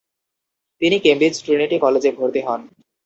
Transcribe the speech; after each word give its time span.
তিনি 0.81 0.97
Cambridge 0.99 1.35
Trinity 1.43 1.77
কলেজে 1.83 2.11
ভর্তি 2.17 2.41
হন। 2.47 2.61